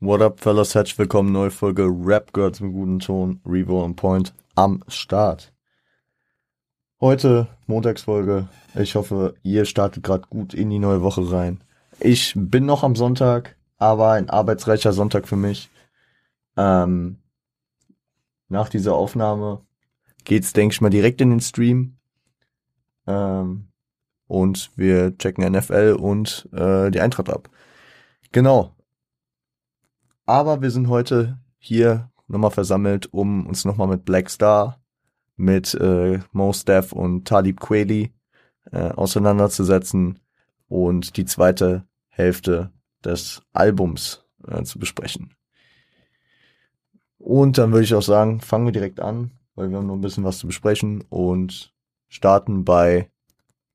[0.00, 0.76] What up, fellas?
[0.76, 5.52] Herzlich willkommen, neue Folge Rap Girls im guten Ton, Revo on Point am Start.
[7.00, 8.48] Heute Montagsfolge.
[8.76, 11.64] Ich hoffe, ihr startet gerade gut in die neue Woche rein.
[11.98, 15.68] Ich bin noch am Sonntag, aber ein arbeitsreicher Sonntag für mich.
[16.56, 17.16] Ähm,
[18.48, 19.62] nach dieser Aufnahme
[20.22, 21.96] geht's, denke ich mal, direkt in den Stream.
[23.08, 23.66] Ähm,
[24.28, 27.50] und wir checken NFL und äh, die Eintracht ab.
[28.30, 28.77] Genau.
[30.28, 34.78] Aber wir sind heute hier nochmal versammelt, um uns nochmal mit Black Star,
[35.36, 38.12] mit äh, Mos Def und Talib Kweli
[38.70, 40.18] äh, auseinanderzusetzen
[40.68, 42.70] und die zweite Hälfte
[43.02, 45.32] des Albums äh, zu besprechen.
[47.16, 50.02] Und dann würde ich auch sagen, fangen wir direkt an, weil wir haben noch ein
[50.02, 51.72] bisschen was zu besprechen und
[52.08, 53.10] starten bei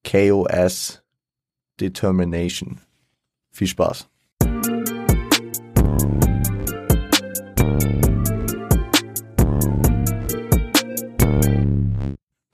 [0.05, 1.01] KOS
[1.79, 2.79] Determination.
[3.49, 4.07] Viel Spaß.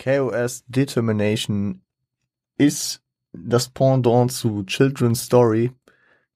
[0.10, 1.82] KOS Determination
[2.58, 5.72] ist das Pendant zu Children's Story,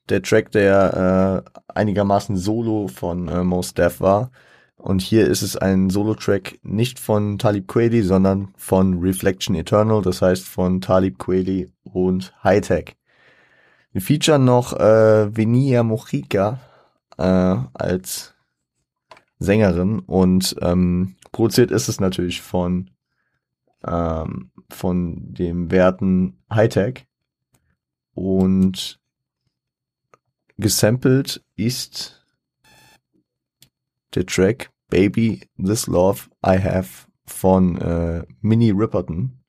[0.09, 4.29] der Track, der äh, einigermaßen solo von äh, Mos Def war.
[4.75, 10.21] Und hier ist es ein Solo-Track nicht von Talib Kweli, sondern von Reflection Eternal, das
[10.21, 12.95] heißt von Talib Kweli und Hightech.
[13.91, 16.59] Wir featuren noch äh, Venia Mojica
[17.17, 18.33] äh, als
[19.39, 22.89] Sängerin und ähm, produziert ist es natürlich von
[23.85, 27.05] ähm, von dem Werten Hightech
[28.13, 28.99] und
[30.57, 32.25] gesampelt ist
[34.15, 39.39] der Track Baby This Love I Have von äh, Minnie Ripperton.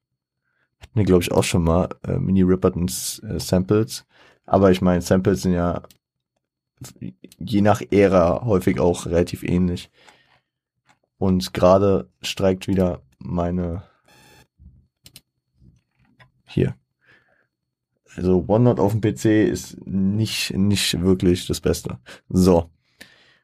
[0.81, 4.07] Hatten wir, glaube ich, auch schon mal äh, Minnie Rippertons äh, Samples.
[4.47, 5.83] Aber ich meine, Samples sind ja
[7.39, 9.91] je nach Ära häufig auch relativ ähnlich.
[11.19, 13.85] Und gerade streikt wieder meine
[16.55, 16.75] hier.
[18.17, 21.99] Also OneNote auf dem PC ist nicht, nicht wirklich das Beste.
[22.29, 22.71] So.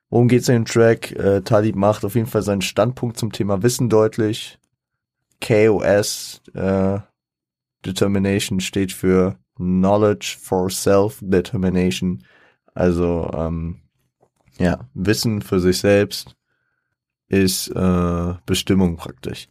[0.09, 1.13] Worum geht's in dem Track?
[1.13, 4.59] Äh, Talib macht auf jeden Fall seinen Standpunkt zum Thema Wissen deutlich.
[5.41, 6.99] KOS äh,
[7.85, 12.25] Determination steht für Knowledge for Self-Determination.
[12.75, 13.83] Also ähm,
[14.59, 16.37] ja, Wissen für sich selbst
[17.29, 19.49] ist äh, Bestimmung praktisch.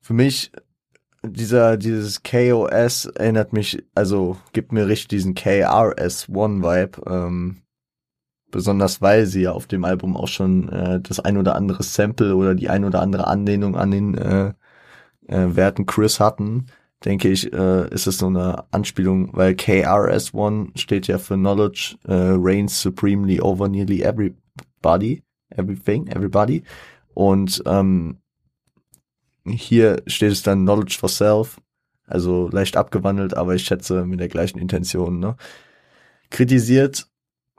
[0.00, 0.52] Für mich
[1.24, 7.02] dieser dieses KOS erinnert mich, also gibt mir richtig diesen KRS-One-Vibe.
[7.06, 7.62] Ähm,
[8.50, 12.34] besonders weil sie ja auf dem Album auch schon äh, das ein oder andere Sample
[12.34, 14.52] oder die ein oder andere Anlehnung an den äh,
[15.26, 16.66] äh, Werten Chris hatten,
[17.04, 22.34] denke ich, äh, ist es so eine Anspielung, weil KRS-One steht ja für Knowledge äh,
[22.36, 26.62] reigns supremely over nearly everybody, everything, everybody.
[27.14, 28.18] Und ähm,
[29.46, 31.60] hier steht es dann Knowledge for Self,
[32.06, 35.18] also leicht abgewandelt, aber ich schätze mit der gleichen Intention.
[35.18, 35.36] Ne?
[36.30, 37.08] Kritisiert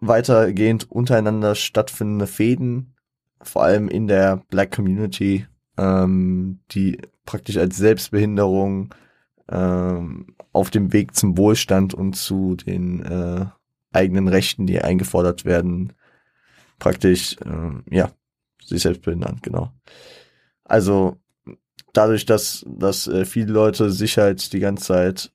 [0.01, 2.95] weitergehend untereinander stattfindende Fäden,
[3.41, 5.45] vor allem in der Black Community,
[5.77, 8.93] ähm, die praktisch als Selbstbehinderung
[9.49, 13.45] ähm, auf dem Weg zum Wohlstand und zu den äh,
[13.91, 15.93] eigenen Rechten, die eingefordert werden,
[16.79, 18.11] praktisch, äh, ja,
[18.63, 19.71] sich selbst behindern, genau.
[20.63, 21.17] Also
[21.93, 25.31] dadurch, dass, dass äh, viele Leute sich halt die ganze Zeit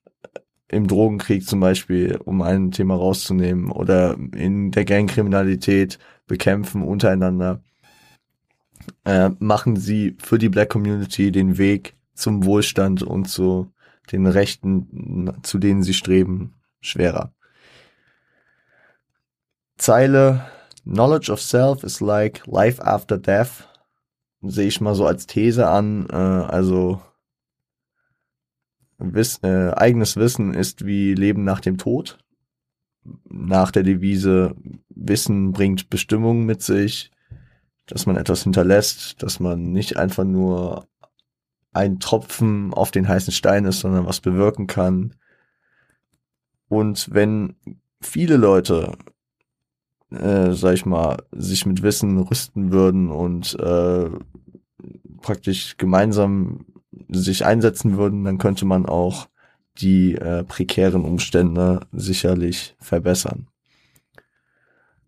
[0.67, 7.61] im Drogenkrieg zum Beispiel, um ein Thema rauszunehmen, oder in der Gangkriminalität bekämpfen untereinander,
[9.03, 13.71] äh, machen sie für die Black Community den Weg zum Wohlstand und zu
[14.11, 17.33] den Rechten, zu denen sie streben, schwerer.
[19.77, 20.45] Zeile
[20.83, 23.67] Knowledge of self is like life after death
[24.49, 26.07] sehe ich mal so als These an.
[26.09, 27.01] Äh, also
[28.97, 32.17] Wiss, äh, eigenes Wissen ist wie Leben nach dem Tod.
[33.29, 34.55] Nach der Devise
[34.89, 37.11] Wissen bringt Bestimmung mit sich,
[37.85, 40.87] dass man etwas hinterlässt, dass man nicht einfach nur
[41.73, 45.13] ein Tropfen auf den heißen Stein ist, sondern was bewirken kann.
[46.69, 47.55] Und wenn
[48.01, 48.97] viele Leute,
[50.11, 54.09] äh, sag ich mal, sich mit Wissen rüsten würden und äh,
[55.21, 56.65] praktisch gemeinsam
[57.09, 59.27] sich einsetzen würden, dann könnte man auch
[59.77, 63.47] die äh, prekären Umstände sicherlich verbessern.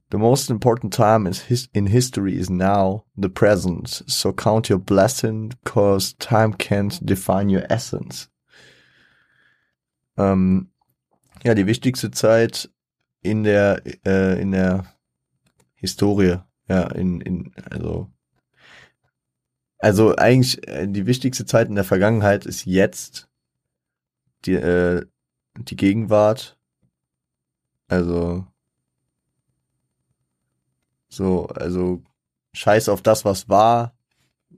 [0.10, 4.04] The most important time his in history is now, the present.
[4.08, 8.30] So count your blessing, cause time can't define your essence.
[10.18, 10.72] Ähm,
[11.44, 12.70] ja, die wichtigste Zeit
[13.30, 14.86] in der äh, in der
[15.78, 18.12] Historie, ja, in, in, also,
[19.78, 23.30] also eigentlich äh, die wichtigste Zeit in der Vergangenheit ist jetzt
[24.46, 25.06] die, äh,
[25.56, 26.58] die Gegenwart.
[27.88, 28.48] Also,
[31.10, 32.04] so, also,
[32.54, 33.96] scheiß auf das, was war.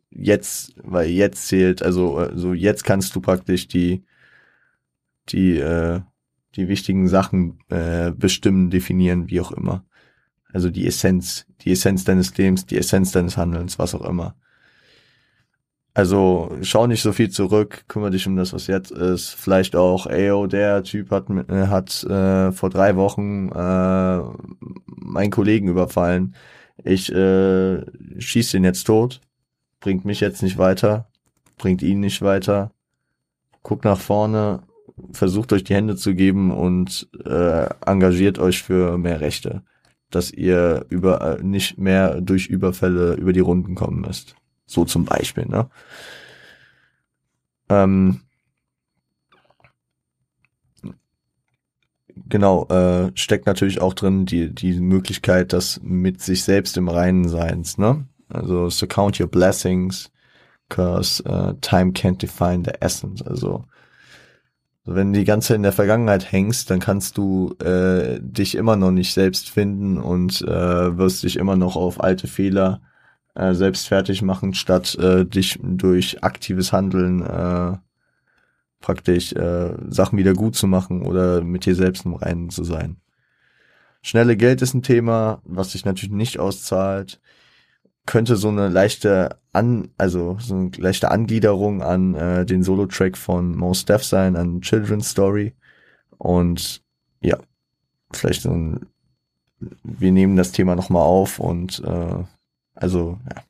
[0.10, 4.06] Jetzt, weil jetzt zählt, also, also jetzt kannst du praktisch die,
[5.27, 6.01] die, äh,
[6.56, 9.86] die wichtigen Sachen äh, bestimmen, definieren, wie auch immer.
[10.51, 14.36] Also die Essenz, die Essenz deines Lebens, die Essenz deines Handelns, was auch immer.
[15.94, 19.30] Also schau nicht so viel zurück, kümmere dich um das, was jetzt ist.
[19.30, 24.22] Vielleicht auch, ey, oh, der Typ hat, äh, hat äh, vor drei Wochen äh,
[24.86, 26.36] meinen Kollegen überfallen.
[26.84, 27.84] Ich äh,
[28.19, 29.19] schieß den jetzt tot.
[29.81, 31.10] Bringt mich jetzt nicht weiter.
[31.57, 32.72] Bringt ihn nicht weiter.
[33.63, 34.63] Guckt nach vorne,
[35.12, 39.63] versucht euch die Hände zu geben und äh, engagiert euch für mehr Rechte,
[40.10, 44.36] dass ihr über nicht mehr durch Überfälle über die Runden kommen müsst.
[44.66, 45.69] So zum Beispiel, ne?
[47.69, 48.22] Ähm,
[52.28, 57.28] genau, äh, steckt natürlich auch drin die, die Möglichkeit, das mit sich selbst im Reinen
[57.28, 58.07] Seins, ne?
[58.30, 60.12] Also, so count your blessings,
[60.69, 63.24] cause uh, time can't define the essence.
[63.24, 63.66] Also,
[64.95, 68.75] wenn du die ganze Zeit in der Vergangenheit hängst, dann kannst du äh, dich immer
[68.75, 72.81] noch nicht selbst finden und äh, wirst dich immer noch auf alte Fehler
[73.36, 77.77] äh, selbst fertig machen, statt äh, dich durch aktives Handeln äh,
[78.81, 82.97] praktisch äh, Sachen wieder gut zu machen oder mit dir selbst im Reinen zu sein.
[84.01, 87.19] Schnelle Geld ist ein Thema, was sich natürlich nicht auszahlt
[88.10, 93.56] könnte so eine leichte an, also so eine leichte Angliederung an äh, den Solo-Track von
[93.56, 95.54] Most Def sein, an Children's Story.
[96.18, 96.82] Und
[97.22, 97.38] ja,
[98.12, 98.88] vielleicht so ein,
[99.84, 102.24] wir nehmen das Thema nochmal auf und äh,
[102.74, 103.44] also ja.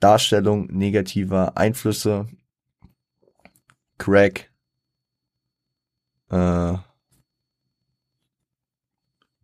[0.00, 2.26] Darstellung negativer Einflüsse,
[3.98, 4.50] Crack,
[6.30, 6.74] äh,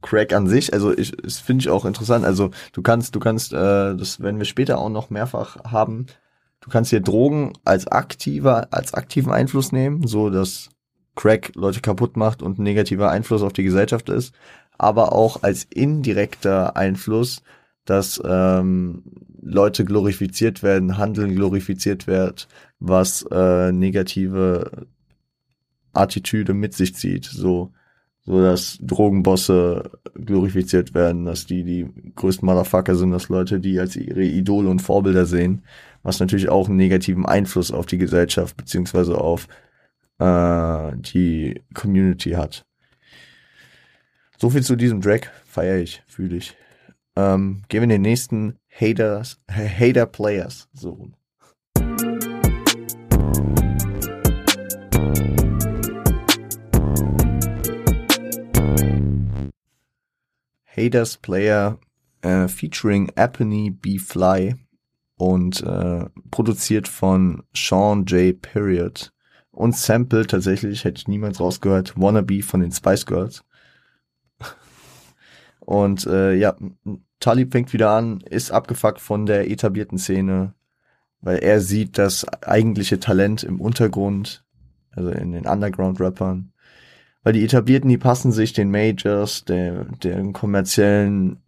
[0.01, 2.25] Crack an sich, also ich, das finde ich auch interessant.
[2.25, 6.07] Also du kannst, du kannst, äh, das werden wir später auch noch mehrfach haben.
[6.61, 10.71] Du kannst hier Drogen als aktiver, als aktiven Einfluss nehmen, so dass
[11.17, 14.35] Crack Leute kaputt macht und ein negativer Einfluss auf die Gesellschaft ist,
[14.77, 17.43] aber auch als indirekter Einfluss,
[17.85, 19.03] dass ähm,
[19.41, 22.47] Leute glorifiziert werden, Handeln glorifiziert wird,
[22.79, 24.87] was äh, negative
[25.93, 27.25] Attitüde mit sich zieht.
[27.25, 27.73] So
[28.29, 33.97] so dass Drogenbosse glorifiziert werden, dass die die größten Motherfucker sind, dass Leute die als
[33.97, 35.63] ihre Idole und Vorbilder sehen,
[36.03, 39.49] was natürlich auch einen negativen Einfluss auf die Gesellschaft beziehungsweise auf
[40.19, 42.67] äh, die Community hat.
[44.37, 46.55] So viel zu diesem Track, feiere ich, fühle ich.
[47.17, 50.69] Ähm, gehen wir in den nächsten Haters, Hater Players.
[50.75, 51.09] So.
[60.79, 61.79] Haters Player
[62.23, 63.99] äh, featuring Apony B.
[63.99, 64.55] Fly
[65.17, 68.41] und äh, produziert von Sean J.
[68.41, 69.13] Period
[69.59, 73.45] und Sample tatsächlich, hätte ich niemals rausgehört, Wannabe von den Spice Girls.
[75.59, 76.55] Und äh, ja,
[77.19, 80.55] Talib fängt wieder an, ist abgefuckt von der etablierten Szene,
[81.21, 84.45] weil er sieht das eigentliche Talent im Untergrund,
[84.93, 86.53] also in den Underground-Rappern
[87.23, 91.39] weil die etablierten, die passen sich den Majors, der, der kommerziellen,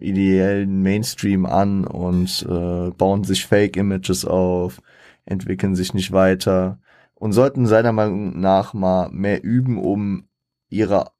[0.00, 4.80] ideellen Mainstream an und äh, bauen sich Fake-Images auf,
[5.24, 6.78] entwickeln sich nicht weiter
[7.14, 10.28] und sollten seiner Meinung nach mal mehr üben, um
[10.68, 11.10] ihre,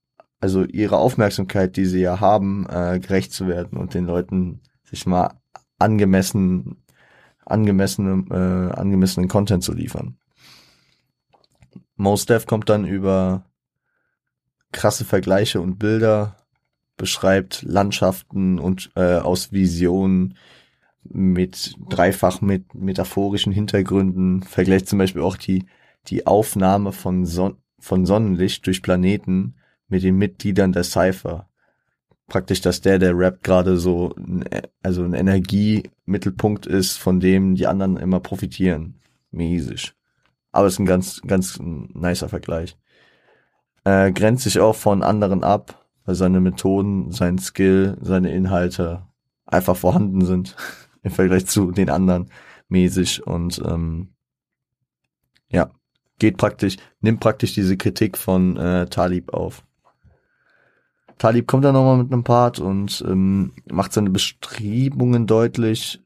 [0.40, 5.06] also ihre Aufmerksamkeit, die sie ja haben, äh, gerecht zu werden und den Leuten sich
[5.06, 5.40] mal
[5.78, 6.84] angemessen,
[7.44, 10.18] angemessene, äh, angemessenen Content zu liefern.
[11.96, 13.44] Most Def kommt dann über
[14.72, 16.36] krasse Vergleiche und Bilder,
[16.96, 20.36] beschreibt Landschaften und äh, aus Visionen
[21.02, 25.66] mit dreifach mit metaphorischen Hintergründen, vergleicht zum Beispiel auch die,
[26.08, 29.54] die Aufnahme von, Son von Sonnenlicht durch Planeten
[29.88, 31.48] mit den Mitgliedern der Cypher.
[32.26, 34.14] Praktisch, dass der, der rappt, gerade so,
[34.82, 39.00] also ein Energiemittelpunkt ist, von dem die anderen immer profitieren.
[39.30, 39.94] Mäßig.
[40.56, 42.78] Aber es ist ein ganz, ganz nicer Vergleich.
[43.84, 49.06] Äh, grenzt sich auch von anderen ab, weil seine Methoden, sein Skill, seine Inhalte
[49.44, 50.56] einfach vorhanden sind
[51.02, 52.30] im Vergleich zu den anderen
[52.68, 54.14] mäßig und ähm,
[55.50, 55.70] ja,
[56.18, 59.62] geht praktisch, nimmt praktisch diese Kritik von äh, Talib auf.
[61.18, 66.02] Talib kommt dann nochmal mit einem Part und ähm, macht seine Bestrebungen deutlich,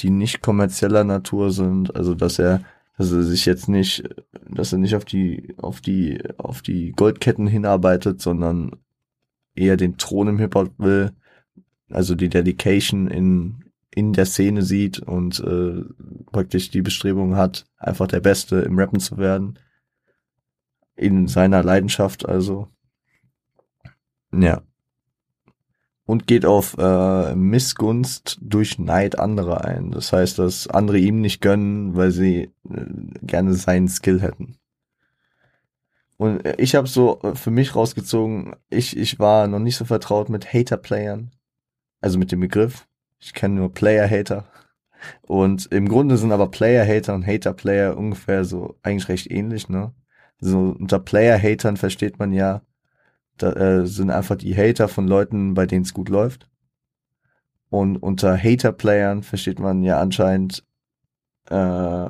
[0.00, 1.94] die nicht kommerzieller Natur sind.
[1.94, 2.62] Also dass er,
[2.96, 4.04] dass er sich jetzt nicht,
[4.48, 8.76] dass er nicht auf die, auf die, auf die Goldketten hinarbeitet, sondern
[9.54, 11.12] eher den Thron im Hip-Hop will,
[11.90, 15.82] also die Dedication in, in der Szene sieht und äh,
[16.32, 19.58] praktisch die Bestrebung hat, einfach der Beste im Rappen zu werden.
[20.94, 22.68] In seiner Leidenschaft also.
[24.32, 24.62] Ja.
[26.06, 29.90] Und geht auf äh, Missgunst durch Neid anderer ein.
[29.90, 32.86] Das heißt, dass andere ihm nicht gönnen, weil sie äh,
[33.22, 34.56] gerne seinen Skill hätten.
[36.16, 40.52] Und ich habe so für mich rausgezogen, ich, ich war noch nicht so vertraut mit
[40.52, 41.32] Hater-Playern.
[42.00, 42.86] Also mit dem Begriff.
[43.18, 44.46] Ich kenne nur Player-Hater.
[45.22, 49.92] Und im Grunde sind aber Player-Hater und Hater-Player ungefähr so eigentlich recht ähnlich, ne?
[50.38, 52.62] So unter Player-Hatern versteht man ja,
[53.38, 56.48] da äh, sind einfach die Hater von Leuten, bei denen es gut läuft.
[57.68, 60.64] Und unter Hater-Playern versteht man ja anscheinend
[61.50, 62.08] äh,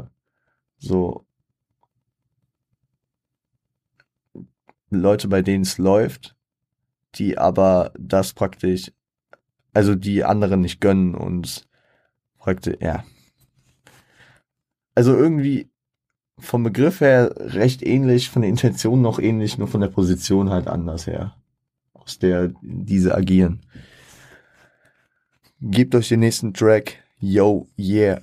[0.78, 1.26] so
[4.90, 6.37] Leute, bei denen es läuft,
[7.16, 8.92] die aber das praktisch,
[9.73, 11.68] also die anderen nicht gönnen und
[12.38, 13.04] praktisch, ja.
[14.95, 15.68] Also irgendwie
[16.38, 20.69] vom Begriff her recht ähnlich, von der Intention noch ähnlich, nur von der Position halt
[20.69, 21.35] anders her,
[21.95, 23.61] aus der diese agieren.
[25.61, 28.21] Gebt euch den nächsten Track, Yo, yeah.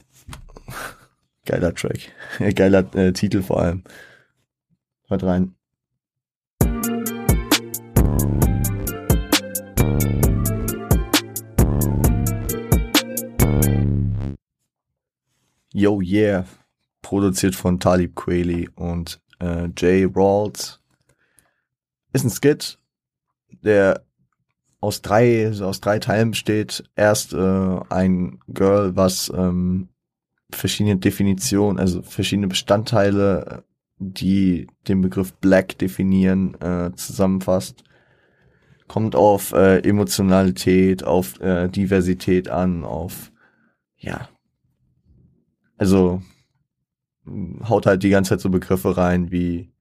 [1.45, 2.11] Geiler Track,
[2.55, 3.83] geiler äh, Titel vor allem.
[5.07, 5.55] Hört rein.
[15.75, 16.45] Yo Yeah,
[17.13, 20.79] produziert von Talib Kweli und äh, Jay Rawls.
[22.11, 22.79] Ist ein Skit,
[23.63, 24.03] der
[24.79, 26.83] aus drei, aus drei Teilen besteht.
[26.95, 29.89] Erst äh, ein Girl, was ähm,
[30.49, 33.63] verschiedene Definitionen, also verschiedene Bestandteile,
[33.99, 37.83] die den Begriff Black definieren, äh, zusammenfasst.
[38.87, 43.31] Kommt auf äh, Emotionalität, auf äh, Diversität an, auf
[43.97, 44.29] ja,
[45.77, 46.23] also
[47.25, 49.71] haut halt die ganze Zeit so Begriffe rein wie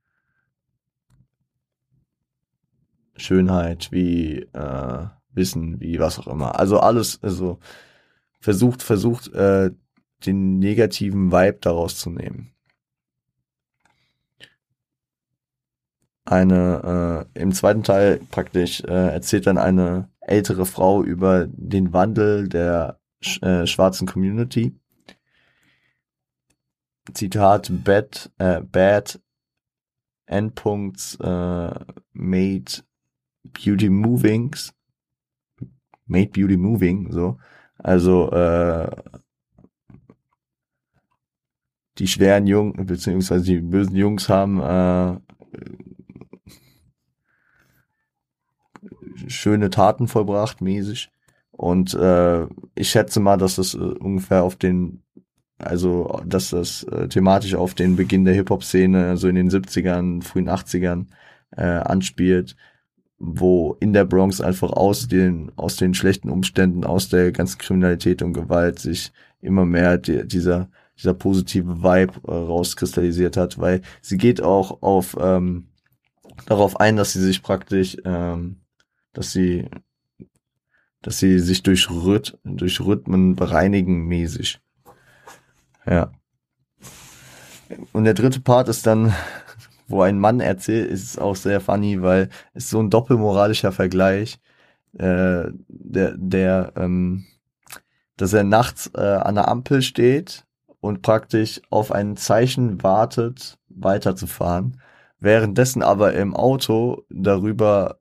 [3.16, 6.58] Schönheit, wie äh, Wissen, wie was auch immer.
[6.58, 7.58] Also alles, also
[8.40, 9.70] versucht, versucht, äh,
[10.26, 12.52] den negativen Vibe daraus zu nehmen.
[16.24, 22.48] Eine, äh, im zweiten Teil praktisch äh, erzählt dann eine ältere Frau über den Wandel
[22.48, 23.00] der
[23.40, 24.78] äh, schwarzen Community
[27.12, 29.20] Zitat, bad, äh, bad
[30.26, 31.74] endpoints äh,
[32.12, 32.82] made
[33.52, 34.72] beauty movings,
[36.06, 37.38] made beauty moving, so.
[37.78, 38.88] Also, äh,
[41.98, 45.18] die schweren Jungen, beziehungsweise die bösen Jungs haben äh,
[49.28, 51.10] schöne Taten vollbracht, mäßig.
[51.50, 55.01] Und äh, ich schätze mal, dass das äh, ungefähr auf den
[55.62, 60.48] also, dass das äh, thematisch auf den Beginn der Hip-Hop-Szene, so in den 70ern, frühen
[60.48, 61.06] 80ern,
[61.56, 62.56] äh, anspielt,
[63.18, 68.22] wo in der Bronx einfach aus den, aus den schlechten Umständen, aus der ganzen Kriminalität
[68.22, 74.16] und Gewalt sich immer mehr die, dieser, dieser positive Vibe äh, rauskristallisiert hat, weil sie
[74.16, 75.68] geht auch auf, ähm,
[76.46, 78.56] darauf ein, dass sie sich praktisch, ähm,
[79.12, 79.68] dass sie,
[81.00, 84.60] dass sie sich durch, Rhyth durch Rhythmen bereinigen mäßig.
[85.86, 86.12] Ja.
[87.92, 89.14] Und der dritte Part ist dann,
[89.88, 94.40] wo ein Mann erzählt, ist auch sehr funny, weil es so ein doppelmoralischer Vergleich,
[94.98, 97.24] äh, der, der, ähm,
[98.16, 100.44] dass er nachts äh, an der Ampel steht
[100.80, 104.80] und praktisch auf ein Zeichen wartet, weiterzufahren,
[105.18, 107.98] währenddessen aber im Auto darüber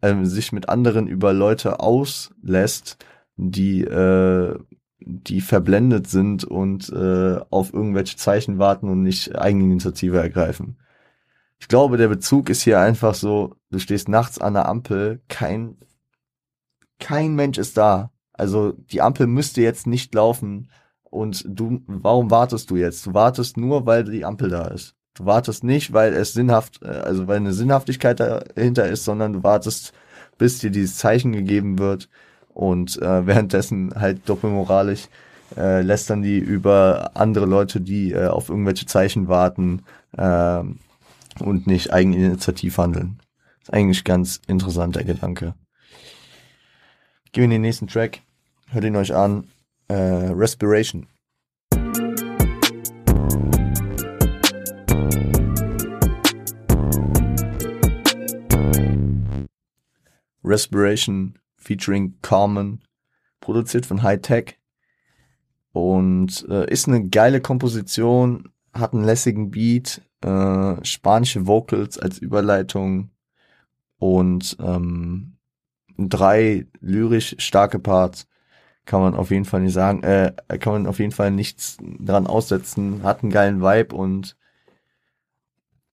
[0.00, 2.98] äh, sich mit anderen über Leute auslässt,
[3.36, 4.58] die äh,
[5.06, 10.78] die verblendet sind und äh, auf irgendwelche Zeichen warten und nicht Eigeninitiative ergreifen.
[11.58, 15.76] Ich glaube, der Bezug ist hier einfach so, du stehst nachts an der Ampel, kein,
[16.98, 18.10] kein Mensch ist da.
[18.32, 20.70] Also die Ampel müsste jetzt nicht laufen
[21.02, 23.06] und du, warum wartest du jetzt?
[23.06, 24.94] Du wartest nur, weil die Ampel da ist.
[25.14, 29.42] Du wartest nicht, weil es sinnhaft, äh, also weil eine Sinnhaftigkeit dahinter ist, sondern du
[29.42, 29.92] wartest,
[30.38, 32.08] bis dir dieses Zeichen gegeben wird
[32.54, 35.08] und äh, währenddessen halt doppelmoralisch
[35.56, 39.82] äh, lästern die über andere Leute, die äh, auf irgendwelche Zeichen warten
[40.16, 40.62] äh,
[41.40, 43.18] und nicht eigeninitiativ handeln.
[43.62, 45.54] ist eigentlich ganz interessant, der Gedanke.
[47.32, 48.20] Gehen wir in den nächsten Track.
[48.70, 49.48] Hört ihn euch an.
[49.88, 51.06] Äh, Respiration.
[60.44, 62.82] Respiration featuring Carmen,
[63.40, 64.58] produziert von High Tech.
[65.72, 73.10] Und äh, ist eine geile Komposition, hat einen lässigen Beat, äh, spanische Vocals als Überleitung
[73.98, 75.36] und ähm,
[75.96, 78.26] drei lyrisch starke Parts
[78.84, 82.26] kann man auf jeden Fall nicht sagen, äh, kann man auf jeden Fall nichts dran
[82.26, 84.36] aussetzen, hat einen geilen Vibe und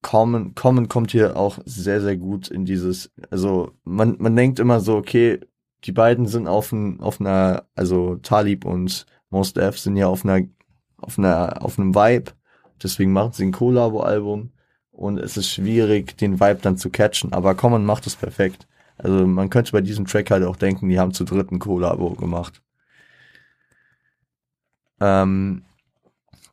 [0.02, 4.80] Common, Common kommt hier auch sehr, sehr gut in dieses, also man, man denkt immer
[4.80, 5.40] so, okay,
[5.84, 10.26] die beiden sind auf, ein, auf einer, also Talib und Most Def sind ja auf
[10.26, 10.46] einer,
[10.98, 12.32] auf einer, auf einem Vibe,
[12.82, 14.52] deswegen machen sie ein Collabo-Album
[14.92, 18.68] und es ist schwierig, den Vibe dann zu catchen, aber Common macht es perfekt.
[18.98, 22.62] Also man könnte bei diesem Track halt auch denken, die haben zu dritten Collabo gemacht.
[25.00, 25.64] Ähm,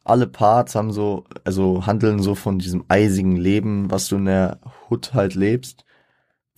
[0.05, 4.59] alle Parts haben so, also handeln so von diesem eisigen Leben, was du in der
[4.89, 5.85] Hood halt lebst.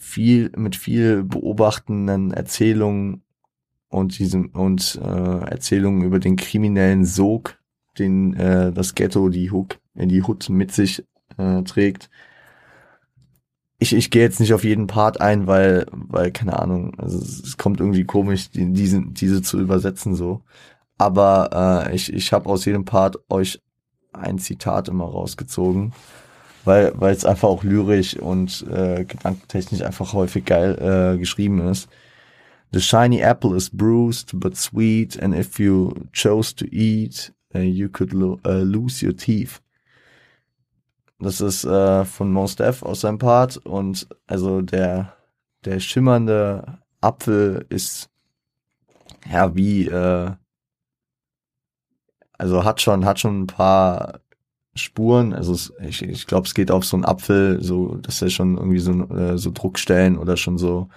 [0.02, 3.22] Viel, mit viel beobachtenden Erzählungen
[3.88, 7.58] und diesem, und äh, Erzählungen über den kriminellen Sog,
[7.98, 11.04] den äh, das Ghetto, die Hook, in die Hood mit sich
[11.36, 12.08] äh, trägt.
[13.78, 17.56] Ich, ich gehe jetzt nicht auf jeden Part ein, weil, weil, keine Ahnung, also es,
[17.56, 20.42] kommt irgendwie komisch, die, diese, diese zu übersetzen so.
[20.98, 23.60] Aber äh, ich, ich habe aus jedem Part euch
[24.12, 25.92] ein Zitat immer rausgezogen,
[26.64, 31.88] weil weil es einfach auch lyrisch und äh, gedankentechnisch einfach häufig geil äh, geschrieben ist.
[32.72, 37.88] The shiny apple is bruised but sweet, and if you chose to eat, uh, you
[37.88, 39.60] could lo uh, lose your teeth.
[41.18, 45.14] Das ist äh, von Mos Def aus seinem Part und also der
[45.64, 48.08] der schimmernde Apfel ist
[49.30, 50.30] ja wie äh,
[52.40, 54.20] also hat schon, hat schon ein paar
[54.74, 55.32] Spuren.
[55.32, 58.56] Also es, ich, ich glaube, es geht auf so einen Apfel, so, dass er schon
[58.56, 60.88] irgendwie so, äh, so Druckstellen oder schon so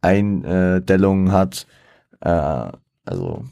[0.00, 1.66] Eindellungen hat.
[2.20, 2.72] Äh,
[3.04, 3.44] also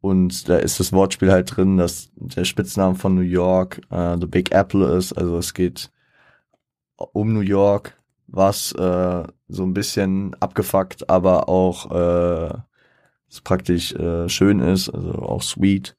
[0.00, 4.26] und da ist das Wortspiel halt drin, dass der Spitzname von New York äh, The
[4.26, 5.12] Big Apple ist.
[5.12, 5.90] Also es geht
[6.96, 12.54] um New York, was äh, so ein bisschen abgefuckt, aber auch äh,
[13.42, 15.96] praktisch äh, schön ist, also auch sweet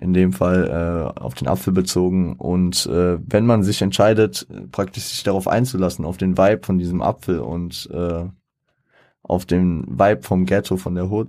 [0.00, 2.34] in dem Fall äh, auf den Apfel bezogen.
[2.34, 7.02] Und äh, wenn man sich entscheidet, praktisch sich darauf einzulassen, auf den Vibe von diesem
[7.02, 8.24] Apfel und äh,
[9.22, 11.28] auf den Vibe vom Ghetto, von der Hood,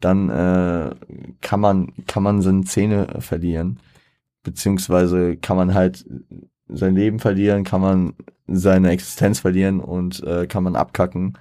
[0.00, 0.94] dann äh,
[1.40, 3.78] kann man kann man seine Zähne verlieren,
[4.42, 6.04] beziehungsweise kann man halt
[6.68, 8.14] sein Leben verlieren, kann man
[8.46, 11.38] seine Existenz verlieren und äh, kann man abkacken.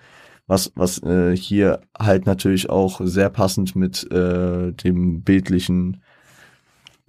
[0.48, 6.02] Was, was äh, hier halt natürlich auch sehr passend mit äh, dem bildlichen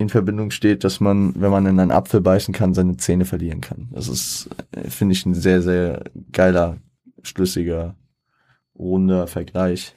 [0.02, 3.60] in Verbindung steht, dass man, wenn man in einen Apfel beißen kann, seine Zähne verlieren
[3.60, 3.88] kann.
[3.92, 6.78] Das ist, äh, finde ich, ein sehr, sehr geiler,
[7.22, 7.96] schlüssiger,
[8.78, 9.94] runder Vergleich.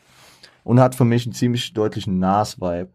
[0.64, 2.90] Und hat für mich einen ziemlich deutlichen Nas-Vibe,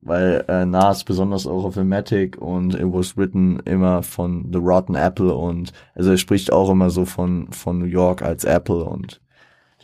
[0.00, 4.94] weil äh, Nas besonders auch auf Ematic und It Was Written immer von The Rotten
[4.94, 9.20] Apple und also er spricht auch immer so von, von New York als Apple und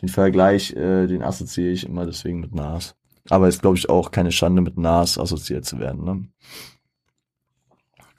[0.01, 2.95] den Vergleich, äh, den assoziiere ich immer deswegen mit Nas.
[3.29, 6.03] Aber ist, glaube ich, auch keine Schande, mit Nas assoziiert zu werden.
[6.03, 6.27] Ne?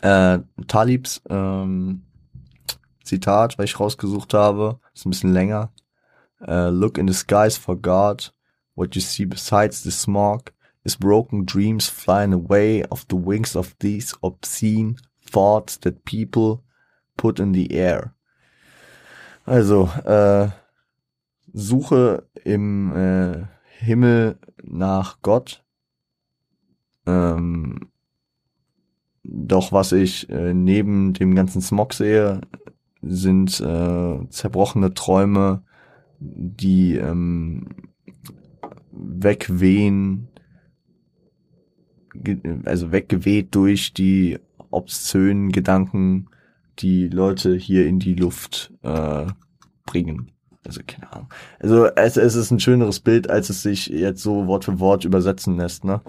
[0.02, 2.02] Äh, Talibs ähm,
[3.04, 5.72] Zitat, weil ich rausgesucht habe, ist ein bisschen länger.
[6.40, 8.32] Uh, look in the skies for God.
[8.74, 10.52] What you see besides the smog
[10.84, 16.62] is broken dreams flying away off the wings of these obscene thoughts that people
[17.16, 18.14] put in the air.
[19.46, 20.48] Also, äh,
[21.54, 23.46] suche im äh,
[23.78, 25.64] Himmel nach Gott.
[27.06, 27.88] Ähm,
[29.22, 32.40] doch was ich äh, neben dem ganzen Smog sehe,
[33.02, 35.62] sind äh, zerbrochene Träume,
[36.18, 37.68] die ähm,
[38.92, 40.28] wegwehen,
[42.64, 44.38] also weggeweht durch die
[44.70, 46.28] obszönen Gedanken,
[46.78, 49.26] die Leute hier in die Luft äh,
[49.84, 50.32] bringen.
[50.66, 51.28] Also keine Ahnung.
[51.60, 55.04] Also es, es ist ein schöneres Bild, als es sich jetzt so Wort für Wort
[55.04, 56.00] übersetzen lässt, ne?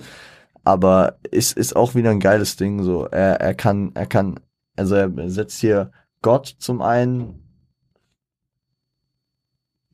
[0.63, 2.83] Aber es ist auch wieder ein geiles Ding.
[2.83, 4.39] So, er, er kann, er kann,
[4.75, 5.91] also er setzt hier
[6.21, 7.41] Gott zum einen.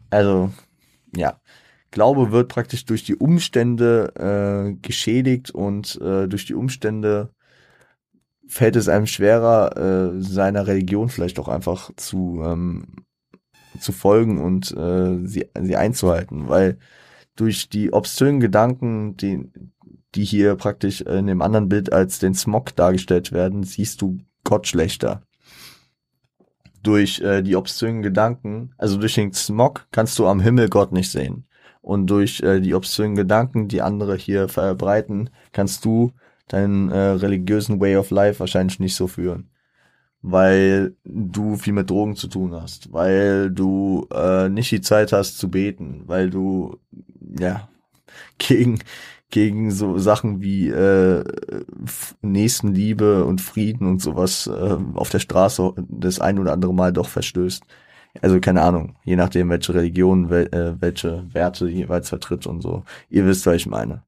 [0.10, 0.52] Also,
[1.16, 1.40] ja.
[1.92, 7.30] Glaube wird praktisch durch die Umstände äh, geschädigt und äh, durch die Umstände
[8.48, 13.03] fällt es einem schwerer, äh, seiner Religion vielleicht auch einfach zu ähm,
[13.80, 16.78] zu folgen und äh, sie, sie einzuhalten, weil
[17.36, 19.52] durch die obszönen Gedanken, die,
[20.16, 24.68] die hier praktisch in dem anderen Bild als den Smog dargestellt werden, siehst du Gott
[24.68, 25.24] schlechter.
[26.84, 31.12] Durch äh, die obszönen Gedanken, also durch den Smog, kannst du am Himmel Gott nicht
[31.12, 31.46] sehen.
[31.82, 36.12] Und durch äh, die obszönen Gedanken, die andere hier verbreiten, kannst du
[36.48, 39.50] deinen äh, religiösen Way of Life wahrscheinlich nicht so führen.
[40.26, 45.38] Weil du viel mit Drogen zu tun hast, weil du äh, nicht die Zeit hast
[45.38, 46.78] zu beten, weil du
[47.38, 47.68] ja
[48.38, 48.80] gegen
[49.34, 51.24] gegen so Sachen wie äh,
[52.22, 57.08] Nächstenliebe und Frieden und sowas äh, auf der Straße das ein oder andere Mal doch
[57.08, 57.64] verstößt.
[58.22, 62.84] Also keine Ahnung, je nachdem, welche Religion, wel, äh, welche Werte jeweils vertritt und so.
[63.10, 64.04] Ihr wisst, was ich meine.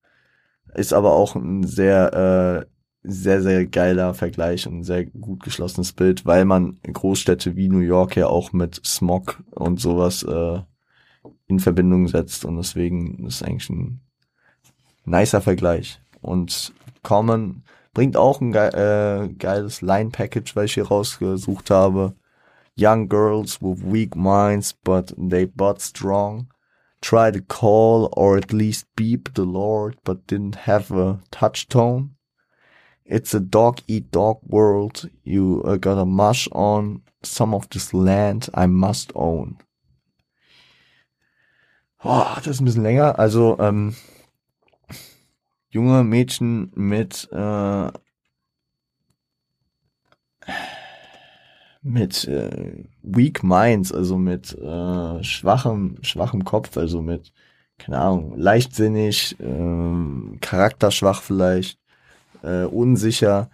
[0.75, 2.74] Ist aber auch ein sehr, äh,
[3.08, 8.15] sehr, sehr geiler Vergleich und sehr gut geschlossenes Bild, weil man Großstädte wie New York
[8.15, 10.60] ja auch mit Smog und sowas äh,
[11.48, 14.02] in Verbindung setzt und deswegen ist eigentlich ein
[15.06, 16.00] nicer Vergleich.
[16.22, 17.63] Und Common
[17.94, 22.15] bringt auch ein ge äh, geiles Line-Package, weil ich hier rausgesucht habe.
[22.78, 26.48] Young girls with weak minds, but they but strong.
[27.02, 32.14] Try to call or at least beep the Lord, but didn't have a touch tone.
[33.06, 35.10] It's a dog eat dog world.
[35.24, 39.58] You uh, gotta mush on some of this land I must own.
[42.02, 43.18] Boah, das ist ein bisschen länger.
[43.20, 43.96] Also, ähm,
[45.70, 47.91] junge Mädchen mit äh,
[51.82, 57.32] mit äh, weak minds, also mit äh, schwachem schwachem Kopf, also mit
[57.78, 61.80] keine Ahnung leichtsinnig, äh, charakterschwach vielleicht,
[62.45, 63.49] äh, unsicher,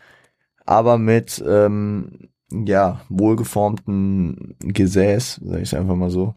[0.65, 6.35] aber mit ähm, ja wohlgeformten Gesäß, sag ich einfach mal so.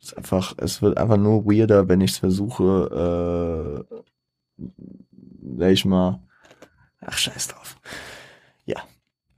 [0.00, 3.86] Es ist einfach, es wird einfach nur weirder, wenn ich es versuche,
[4.58, 4.64] äh,
[5.58, 6.20] sag ich mal,
[7.00, 7.76] ach scheiß drauf.
[8.64, 8.82] Ja.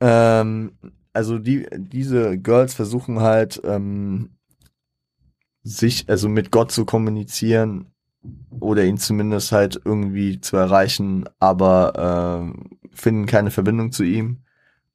[0.00, 0.72] Ähm,
[1.12, 4.30] also die, diese Girls versuchen halt, ähm,
[5.62, 7.93] sich, also mit Gott zu kommunizieren
[8.60, 14.44] oder ihn zumindest halt irgendwie zu erreichen, aber äh, finden keine Verbindung zu ihm.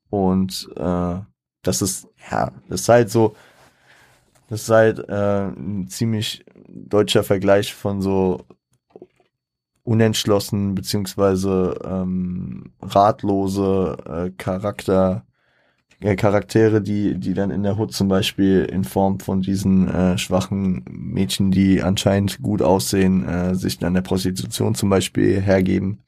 [0.10, 1.20] Und äh,
[1.62, 3.36] das ist, ja, das ist halt so,
[4.48, 8.46] das ist halt äh, ein ziemlich deutscher Vergleich von so
[9.84, 15.26] unentschlossen beziehungsweise ähm, ratlose äh, Charakter
[16.02, 20.18] äh, Charaktere, die die dann in der Hut zum Beispiel in Form von diesen äh,
[20.18, 26.00] schwachen Mädchen, die anscheinend gut aussehen, äh, sich dann der Prostitution zum Beispiel hergeben.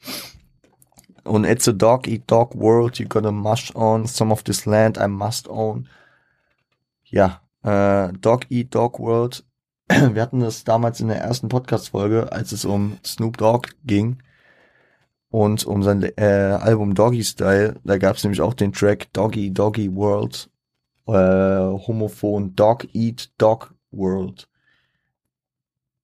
[1.24, 4.98] Und it's a dog eat dog world, you gotta mush on some of this land
[4.98, 5.88] I must own.
[7.06, 9.44] Ja, äh, Dog Eat Dog World
[10.14, 14.18] wir hatten das damals in der ersten Podcast-Folge, als es um Snoop Dogg ging
[15.32, 17.80] und um sein äh, Album Doggy Style.
[17.84, 20.50] Da gab es nämlich auch den Track Doggy Doggy World,
[21.08, 24.48] äh, homophon Dog Eat Dog World.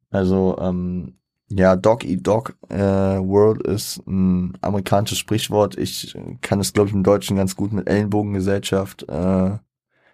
[0.09, 1.15] Also, ähm,
[1.49, 5.77] ja, Dog Eat Dog äh, World ist ein amerikanisches Sprichwort.
[5.77, 9.57] Ich kann es, glaube ich, im Deutschen ganz gut mit Ellenbogengesellschaft äh,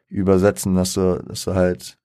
[0.09, 1.97] übersetzen, dass du, dass du halt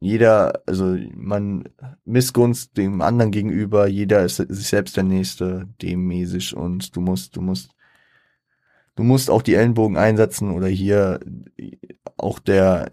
[0.00, 1.64] jeder, also man
[2.04, 7.40] Missgunst dem anderen gegenüber, jeder ist sich selbst der Nächste, demmäßig und du musst, du
[7.40, 7.70] musst,
[8.94, 11.20] du musst auch die Ellenbogen einsetzen oder hier
[12.16, 12.90] auch der,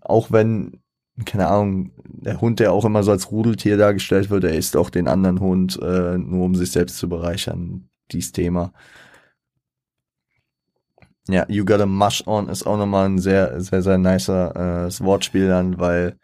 [0.00, 0.80] auch wenn,
[1.24, 4.90] keine Ahnung, der Hund, der auch immer so als Rudeltier dargestellt wird, er ist auch
[4.90, 8.72] den anderen Hund, äh, nur um sich selbst zu bereichern, dies Thema.
[11.28, 15.48] Ja, You Gotta Mush On ist auch nochmal ein sehr, sehr, sehr nicer äh, Wortspiel
[15.48, 16.18] dann, weil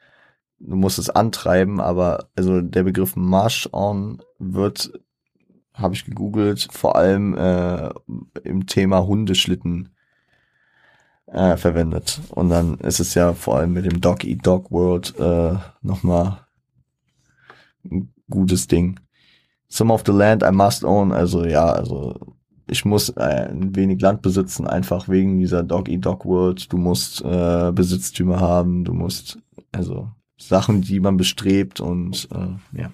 [0.58, 4.92] du musst es antreiben, aber also der Begriff Mush On wird,
[5.72, 7.90] habe ich gegoogelt, vor allem äh,
[8.44, 9.88] im Thema Hundeschlitten
[11.26, 12.20] äh, verwendet.
[12.30, 16.46] Und dann ist es ja vor allem mit dem Dog Eat Dog World äh, nochmal
[17.84, 19.00] ein gutes Ding.
[19.68, 22.36] Some of the land I must own, also ja, also
[22.70, 26.72] ich muss äh, ein wenig Land besitzen, einfach wegen dieser Dog Eat Dog World.
[26.72, 29.38] Du musst äh, Besitztümer haben, du musst,
[29.72, 32.90] also Sachen, die man bestrebt und äh, ja.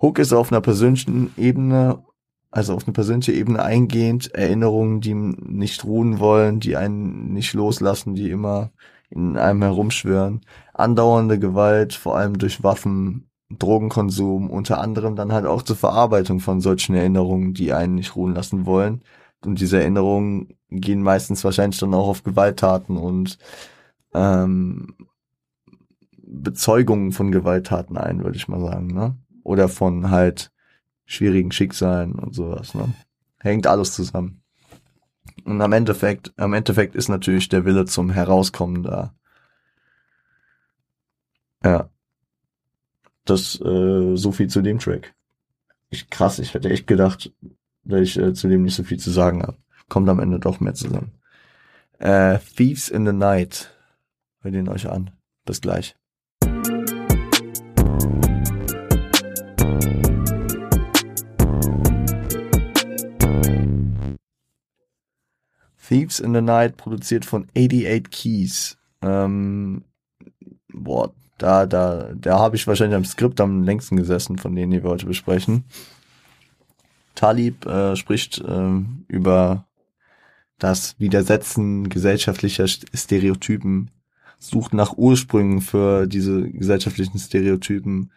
[0.00, 2.02] Hook ist auf einer persönlichen Ebene,
[2.50, 8.14] also auf eine persönliche Ebene eingehend, Erinnerungen, die nicht ruhen wollen, die einen nicht loslassen,
[8.14, 8.72] die immer
[9.10, 10.40] in einem herumschwören,
[10.72, 16.60] andauernde Gewalt, vor allem durch Waffen, Drogenkonsum, unter anderem dann halt auch zur Verarbeitung von
[16.60, 19.02] solchen Erinnerungen, die einen nicht ruhen lassen wollen.
[19.44, 23.38] Und diese Erinnerungen gehen meistens wahrscheinlich dann auch auf Gewalttaten und
[24.14, 24.94] ähm,
[26.26, 29.16] Bezeugungen von Gewalttaten ein, würde ich mal sagen, ne?
[29.42, 30.50] Oder von halt
[31.04, 32.94] schwierigen Schicksalen und sowas, ne?
[33.38, 34.42] Hängt alles zusammen.
[35.44, 39.14] Und am Endeffekt, am Endeffekt ist natürlich der Wille zum Herauskommen da.
[41.62, 41.90] Ja.
[43.24, 45.14] Das, äh, so viel zu dem Track.
[45.90, 47.32] Ich, krass, ich hätte echt gedacht,
[47.84, 49.56] dass ich äh, zu dem nicht so viel zu sagen habe.
[49.88, 51.12] Kommt am Ende doch mehr zusammen.
[51.98, 53.70] Äh, Thieves in the Night.
[54.40, 55.10] Hört ihn euch an.
[55.44, 55.96] Bis gleich.
[65.86, 68.78] Thieves in the Night, produziert von 88 Keys.
[69.02, 69.84] Ähm,
[70.72, 74.82] boah, da, da, da habe ich wahrscheinlich am Skript am längsten gesessen, von denen wir
[74.82, 75.64] heute besprechen.
[77.14, 79.66] Talib äh, spricht äh, über
[80.58, 83.90] das Widersetzen gesellschaftlicher Stereotypen,
[84.38, 88.10] sucht nach Ursprüngen für diese gesellschaftlichen Stereotypen,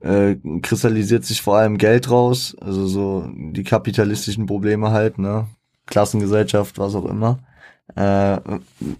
[0.00, 5.46] äh, kristallisiert sich vor allem Geld raus, also so die kapitalistischen Probleme halt, ne?
[5.86, 7.38] Klassengesellschaft, was auch immer.
[7.94, 8.38] Äh,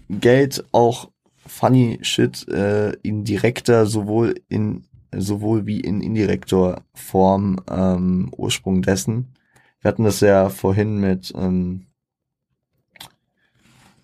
[0.09, 1.09] Geld auch
[1.47, 9.33] funny shit äh, in direkter, sowohl in sowohl wie in indirekter Form ähm, Ursprung dessen.
[9.81, 11.87] Wir hatten das ja vorhin mit ähm,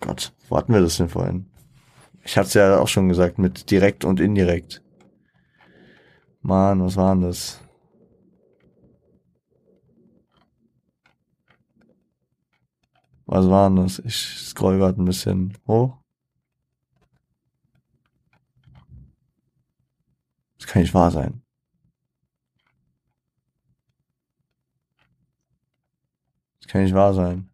[0.00, 1.46] Gott, wo hatten wir das denn vorhin?
[2.24, 4.82] Ich hatte es ja auch schon gesagt, mit direkt und indirekt.
[6.42, 7.60] Mann, was war denn das?
[13.26, 13.98] Was war denn das?
[14.00, 16.03] Ich scroll gerade ein bisschen hoch.
[20.64, 21.42] Das kann nicht wahr sein.
[26.60, 27.50] Das kann nicht wahr sein.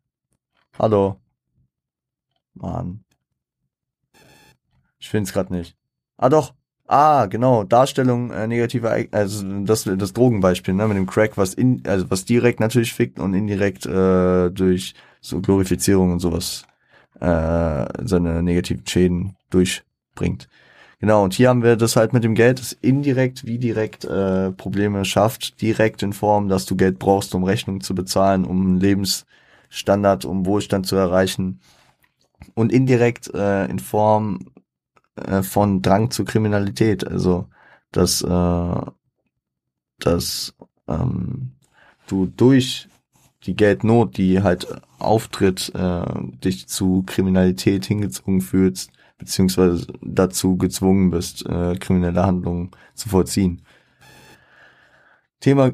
[0.78, 1.20] Hallo.
[2.54, 3.04] Mann.
[5.00, 5.76] Ich finde es gerade nicht.
[6.18, 6.54] Ah doch.
[6.86, 11.82] Ah, genau, Darstellung äh, negative also das das Drogenbeispiel, ne, mit dem Crack, was in
[11.86, 16.64] also was direkt natürlich fickt und indirekt äh, durch so Glorifizierung und sowas
[17.20, 20.48] äh, seine negativen Schäden durchbringt.
[21.00, 24.52] Genau, und hier haben wir das halt mit dem Geld, das indirekt wie direkt äh,
[24.52, 30.26] Probleme schafft, direkt in Form, dass du Geld brauchst, um Rechnungen zu bezahlen, um Lebensstandard,
[30.26, 31.60] um Wohlstand zu erreichen
[32.54, 34.52] und indirekt äh, in Form
[35.16, 37.06] äh, von Drang zur Kriminalität.
[37.06, 37.46] Also
[37.92, 38.80] dass, äh,
[39.98, 40.54] dass
[40.86, 41.52] ähm,
[42.08, 42.88] du durch
[43.44, 46.04] die Geldnot, die halt auftritt, äh,
[46.44, 53.62] dich zu Kriminalität hingezogen fühlst, beziehungsweise dazu gezwungen bist, äh, kriminelle Handlungen zu vollziehen.
[55.38, 55.72] Thema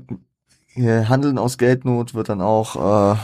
[0.75, 3.17] äh, Handeln aus Geldnot wird dann auch äh,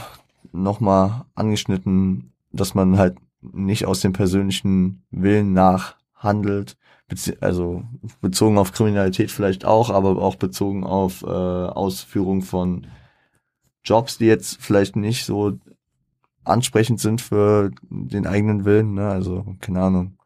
[0.52, 6.76] nochmal angeschnitten, dass man halt nicht aus dem persönlichen Willen nach handelt,
[7.40, 7.82] also
[8.20, 12.86] bezogen auf Kriminalität vielleicht auch, aber auch bezogen auf äh, Ausführung von
[13.84, 15.58] Jobs, die jetzt vielleicht nicht so
[16.44, 18.94] ansprechend sind für den eigenen Willen.
[18.94, 19.08] Ne?
[19.08, 20.18] Also keine Ahnung,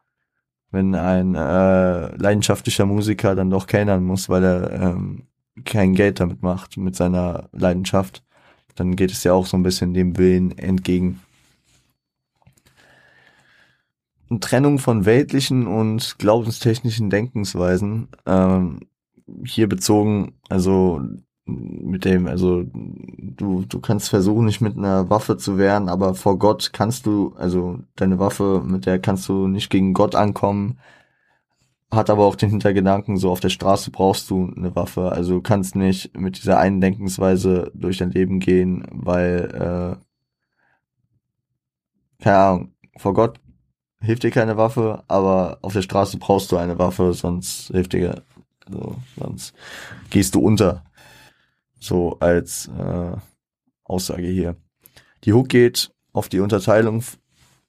[0.71, 5.27] wenn ein äh, leidenschaftlicher Musiker dann doch kellnern muss, weil er ähm,
[5.65, 8.23] kein Geld damit macht mit seiner Leidenschaft,
[8.75, 11.21] dann geht es ja auch so ein bisschen dem Willen entgegen.
[14.41, 18.09] Trennung von weltlichen und glaubenstechnischen Denkensweisen.
[18.25, 18.81] Ähm,
[19.45, 21.01] hier bezogen, also
[21.47, 26.37] mit dem, also du, du kannst versuchen, nicht mit einer Waffe zu wehren, aber vor
[26.37, 30.79] Gott kannst du, also deine Waffe, mit der kannst du nicht gegen Gott ankommen,
[31.89, 35.41] hat aber auch den Hintergedanken, so auf der Straße brauchst du eine Waffe, also du
[35.41, 39.97] kannst nicht mit dieser einen Denkensweise durch dein Leben gehen, weil,
[42.19, 43.39] äh, keine Ahnung, vor Gott
[44.01, 48.23] hilft dir keine Waffe, aber auf der Straße brauchst du eine Waffe, sonst hilft dir,
[48.65, 49.53] also, sonst
[50.09, 50.83] gehst du unter.
[51.79, 53.15] So als äh,
[53.83, 54.55] Aussage hier.
[55.23, 57.03] Die Hook geht auf die Unterteilung,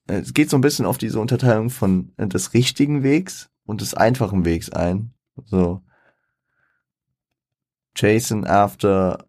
[0.08, 3.80] äh, es geht so ein bisschen auf diese Unterteilung von äh, des richtigen Wegs und
[3.80, 5.12] des einfachen Wegs ein.
[5.44, 5.82] So.
[7.94, 9.24] Chasing after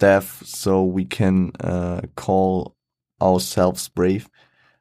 [0.00, 2.74] death so we can uh, call
[3.20, 4.24] ourselves brave.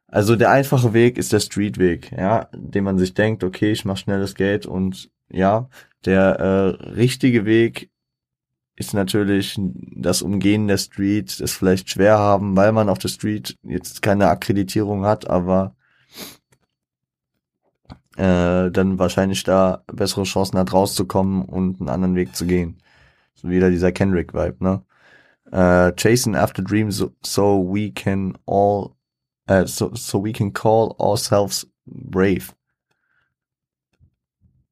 [0.07, 3.97] Also der einfache Weg ist der Streetweg, ja, den man sich denkt, okay, ich mach
[3.97, 5.69] schnelles Geld und ja,
[6.05, 7.89] der äh, richtige Weg
[8.85, 13.57] ist natürlich das Umgehen der Street, das vielleicht schwer haben, weil man auf der Street
[13.63, 15.75] jetzt keine Akkreditierung hat, aber
[18.17, 22.77] äh, dann wahrscheinlich da bessere Chancen hat rauszukommen und einen anderen Weg zu gehen.
[23.35, 24.81] So wieder dieser Kendrick-Vibe, ne?
[25.51, 28.95] Uh, chasing after dreams so, so we can all
[29.47, 32.53] uh, so, so we can call ourselves brave.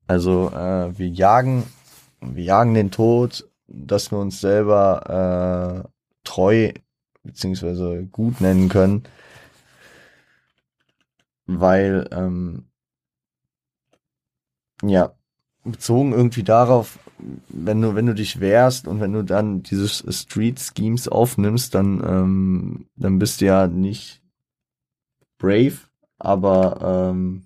[0.08, 1.64] Also äh, wir jagen,
[2.20, 5.90] wir jagen den Tod, dass wir uns selber äh,
[6.24, 6.72] treu
[7.24, 9.04] beziehungsweise gut nennen können,
[11.46, 12.66] weil ähm,
[14.84, 15.14] ja
[15.64, 16.98] bezogen irgendwie darauf,
[17.50, 22.02] wenn du wenn du dich wehrst und wenn du dann dieses Street Schemes aufnimmst, dann
[22.04, 24.22] ähm, dann bist du ja nicht
[25.38, 25.78] brave,
[26.18, 27.46] aber ähm,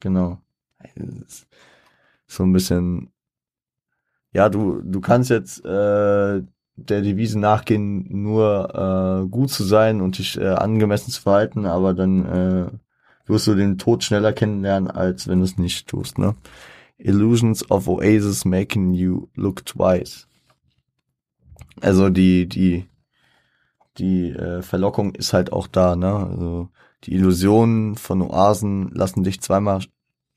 [0.00, 0.38] genau.
[2.26, 3.10] So ein bisschen,
[4.32, 6.42] ja, du, du kannst jetzt äh,
[6.76, 11.94] der Devise nachgehen, nur äh, gut zu sein und dich äh, angemessen zu verhalten, aber
[11.94, 12.66] dann äh,
[13.26, 16.34] wirst du den Tod schneller kennenlernen, als wenn du es nicht tust, ne?
[16.98, 20.26] Illusions of Oasis making you look twice.
[21.80, 22.88] Also die, die,
[23.98, 26.14] die äh, Verlockung ist halt auch da, ne?
[26.14, 26.68] Also
[27.04, 29.82] die Illusionen von Oasen lassen dich zweimal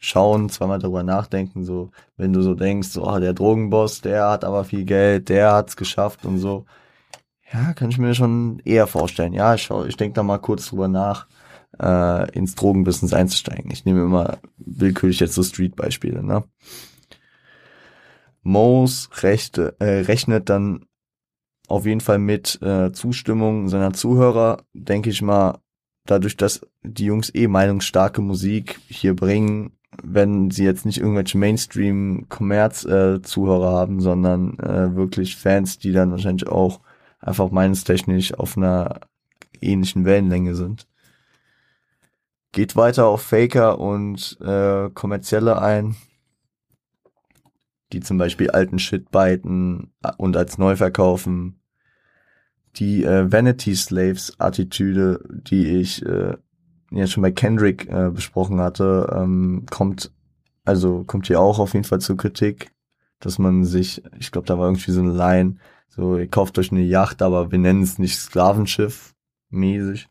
[0.01, 4.43] schauen, zweimal darüber nachdenken, so, wenn du so denkst, so, oh, der Drogenboss, der hat
[4.43, 6.65] aber viel Geld, der hat's geschafft und so.
[7.53, 9.33] Ja, kann ich mir schon eher vorstellen.
[9.33, 11.27] Ja, ich schau, ich denke da mal kurz drüber nach,
[11.79, 13.71] äh, ins Drogenbusiness einzusteigen.
[13.71, 16.43] Ich nehme immer willkürlich jetzt so Street-Beispiele, ne?
[18.43, 20.85] Moos rechte, äh, rechnet dann
[21.67, 25.59] auf jeden Fall mit äh, Zustimmung seiner Zuhörer, denke ich mal,
[26.05, 33.71] dadurch, dass die Jungs eh meinungsstarke Musik hier bringen, wenn sie jetzt nicht irgendwelche Mainstream-Kommerz-Zuhörer
[33.71, 36.79] äh, haben, sondern äh, wirklich Fans, die dann wahrscheinlich auch
[37.19, 39.01] einfach meinungstechnisch auf einer
[39.59, 40.87] ähnlichen Wellenlänge sind.
[42.51, 45.95] Geht weiter auf Faker und äh, Kommerzielle ein,
[47.93, 51.61] die zum Beispiel alten Shit biten und als neu verkaufen.
[52.77, 56.35] Die äh, Vanity Slaves Attitüde, die ich äh,
[56.91, 60.11] ja schon bei Kendrick äh, besprochen hatte, ähm, kommt
[60.63, 62.71] also kommt hier auch auf jeden Fall zur Kritik,
[63.19, 65.55] dass man sich, ich glaube, da war irgendwie so eine Line,
[65.89, 69.13] so ihr kauft euch eine Yacht, aber wir nennen es nicht Sklavenschiff
[69.49, 70.07] mäßig.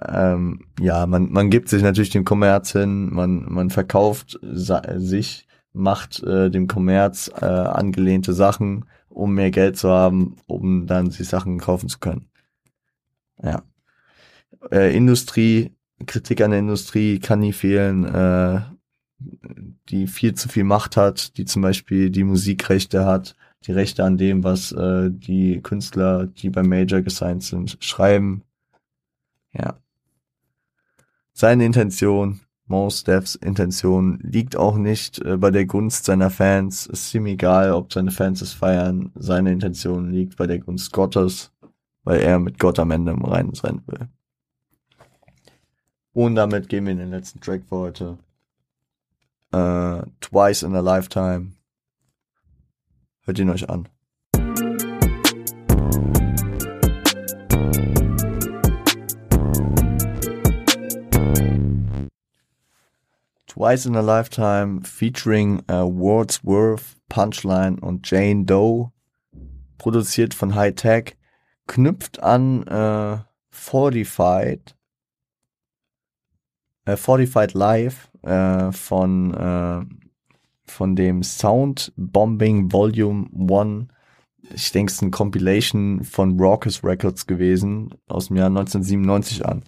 [0.00, 6.22] Ähm, ja, man man gibt sich natürlich dem Kommerz hin, man man verkauft sich, macht
[6.22, 11.58] äh, dem Kommerz äh, angelehnte Sachen, um mehr Geld zu haben, um dann sich Sachen
[11.58, 12.28] kaufen zu können.
[13.42, 13.62] Ja.
[14.70, 18.60] Äh, Industrie Kritik an der Industrie kann nie fehlen, äh,
[19.88, 23.34] die viel zu viel Macht hat, die zum Beispiel die Musikrechte hat,
[23.66, 28.42] die Rechte an dem, was äh, die Künstler, die beim Major gesigned sind, schreiben.
[29.52, 29.78] Ja.
[31.32, 36.86] Seine Intention, Most Devs Intention, liegt auch nicht äh, bei der Gunst seiner Fans.
[36.86, 39.12] Ist ihm egal, ob seine Fans es feiern.
[39.14, 41.52] Seine Intention liegt bei der Gunst Gottes,
[42.04, 44.08] weil er mit Gott am Ende im Reinen sein will.
[46.16, 48.18] Und damit gehen wir in den letzten Track für heute.
[49.54, 51.52] Uh, Twice in a Lifetime.
[53.20, 53.86] Hört ihn euch an.
[63.46, 68.90] Twice in a Lifetime featuring uh, Wordsworth, Punchline und Jane Doe.
[69.76, 71.18] Produziert von High Tech.
[71.66, 73.18] Knüpft an uh,
[73.50, 74.75] Fortified
[76.86, 79.84] äh, Fortified Live äh, von, äh,
[80.64, 83.88] von dem Sound Bombing Volume 1.
[84.54, 89.62] Ich denke, es ist eine Compilation von Raucous Records gewesen, aus dem Jahr 1997 an.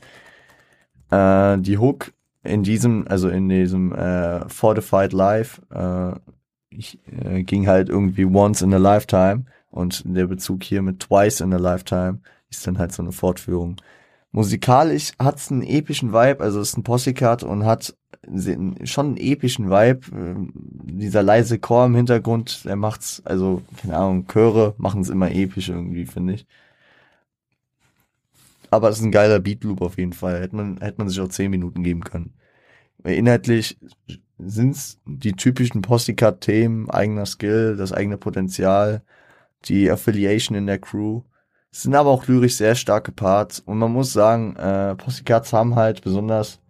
[1.11, 2.13] Äh, die Hook
[2.45, 6.13] in diesem, also in diesem äh, Fortified Live, äh,
[6.71, 11.41] ich, äh, ging halt irgendwie once in a lifetime und der Bezug hier mit twice
[11.41, 13.77] in a lifetime ist dann halt so eine Fortführung.
[14.31, 17.97] Musikalisch hat's einen epischen Vibe, also es ist ein Possecut und hat
[18.85, 20.01] schon einen epischen Vibe.
[20.13, 25.69] Ähm, dieser leise Chor im Hintergrund, der macht's, also, keine Ahnung, Chöre machen's immer episch
[25.69, 26.47] irgendwie, finde ich.
[28.71, 30.41] Aber es ist ein geiler Beatloop auf jeden Fall.
[30.43, 32.35] Hätte man, hätte man sich auch zehn Minuten geben können.
[33.05, 33.79] Inhaltlich
[34.39, 39.03] sind's die typischen Possecut-Themen, eigener Skill, das eigene Potenzial,
[39.65, 41.23] die Affiliation in der Crew.
[41.71, 46.03] Sind aber auch lyrisch sehr starke Parts und man muss sagen, äh, Pussycats haben halt
[46.03, 46.61] besonders,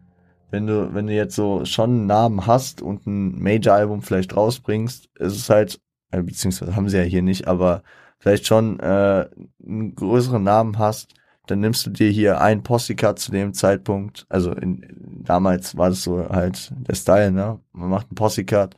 [0.51, 5.09] wenn du, wenn du jetzt so schon einen Namen hast und ein Major-Album vielleicht rausbringst,
[5.17, 5.81] ist es halt,
[6.11, 7.83] äh, beziehungsweise haben sie ja hier nicht, aber
[8.19, 9.29] vielleicht schon äh,
[9.65, 11.15] einen größeren Namen hast,
[11.47, 14.85] dann nimmst du dir hier ein Possycat zu dem Zeitpunkt, also in,
[15.25, 17.61] damals war das so halt der Style, ne?
[17.73, 18.77] Man macht ein Possycat,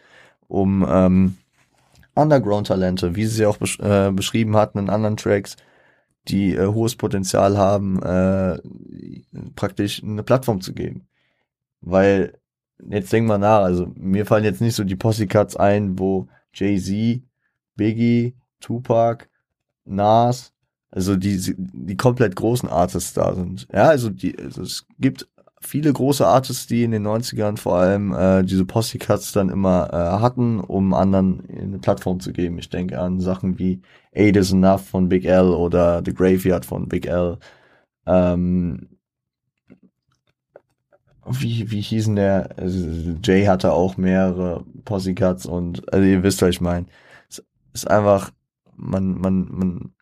[0.49, 1.37] um ähm,
[2.15, 5.57] Underground-Talente, wie sie sie auch besch äh, beschrieben hatten in anderen Tracks,
[6.31, 8.59] die äh, hohes Potenzial haben, äh,
[9.55, 11.07] praktisch eine Plattform zu geben.
[11.81, 12.39] Weil
[12.89, 17.23] jetzt denk mal nach, also mir fallen jetzt nicht so die Posse-Cuts ein, wo Jay-Z,
[17.77, 19.29] Biggie, Tupac,
[19.85, 20.53] Nas,
[20.91, 23.69] also die, die komplett großen Artists da sind.
[23.73, 25.29] Ja, also die, also es gibt
[25.61, 30.21] viele große Artists, die in den 90ern vor allem äh, diese Posse-Cuts dann immer äh,
[30.21, 32.59] hatten, um anderen eine Plattform zu geben.
[32.59, 33.83] Ich denke an Sachen wie
[34.15, 37.39] Eight is Enough von Big L oder The Graveyard von Big L.
[38.07, 38.89] Ähm,
[41.27, 42.57] wie, wie hießen der?
[43.23, 46.87] Jay hatte auch mehrere Posse-Cuts und also ihr wisst, was ich meine.
[47.29, 47.45] Es
[47.75, 48.31] ist einfach,
[48.75, 49.95] man, man, man,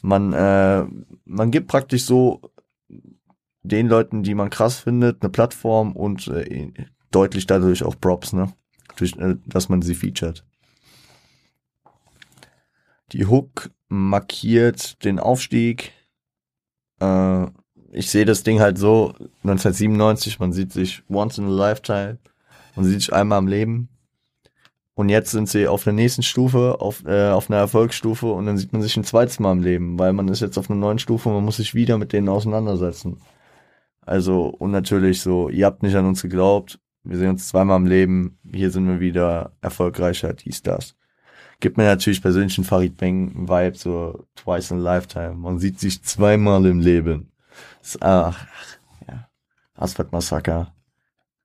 [0.00, 0.86] man, äh,
[1.26, 2.40] man gibt praktisch so
[3.64, 6.72] den Leuten, die man krass findet, eine Plattform und äh,
[7.10, 8.52] deutlich dadurch auch Props, ne?
[8.96, 10.44] Durch, äh, dass man sie featured.
[13.12, 15.92] Die Hook markiert den Aufstieg.
[17.00, 17.46] Äh,
[17.90, 22.18] ich sehe das Ding halt so, 1997, man sieht sich once in a lifetime,
[22.76, 23.88] man sieht sich einmal im Leben.
[24.96, 28.58] Und jetzt sind sie auf der nächsten Stufe, auf, äh, auf einer Erfolgsstufe und dann
[28.58, 30.98] sieht man sich ein zweites Mal im Leben, weil man ist jetzt auf einer neuen
[31.00, 33.20] Stufe und man muss sich wieder mit denen auseinandersetzen.
[34.06, 37.86] Also, und natürlich so, ihr habt nicht an uns geglaubt, wir sehen uns zweimal im
[37.86, 40.96] Leben, hier sind wir wieder erfolgreicher, dies, das.
[41.60, 45.34] Gibt mir natürlich persönlich einen Farid Bang Vibe, so twice in a lifetime.
[45.34, 47.32] Man sieht sich zweimal im Leben.
[47.80, 48.46] Das, ach,
[49.08, 49.28] ja.
[49.74, 50.74] Asphalt Massaker.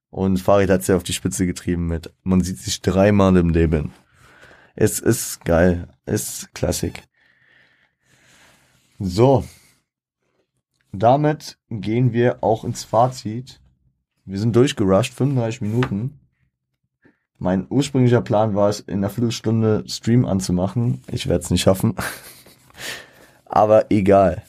[0.10, 3.94] Und Farid hat ja auf die Spitze getrieben mit, man sieht sich dreimal im Leben.
[4.76, 5.88] Es ist geil.
[6.06, 7.04] Es ist Klassik.
[8.98, 9.46] So,
[10.92, 13.62] damit gehen wir auch ins Fazit.
[14.26, 16.20] Wir sind durchgerusht, 35 Minuten.
[17.38, 21.02] Mein ursprünglicher Plan war es, in einer Viertelstunde Stream anzumachen.
[21.12, 21.96] Ich werde es nicht schaffen.
[23.46, 24.44] Aber egal.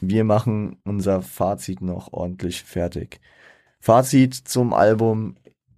[0.00, 3.20] Wir machen unser Fazit noch ordentlich fertig.
[3.80, 5.36] Fazit zum Album,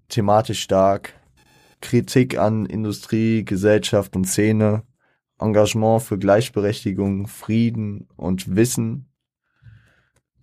[0.08, 1.12] thematisch stark.
[1.80, 4.82] Kritik an Industrie, Gesellschaft und Szene.
[5.38, 9.08] Engagement für Gleichberechtigung, Frieden und Wissen